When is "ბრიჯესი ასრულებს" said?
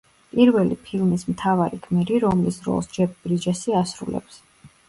3.27-4.43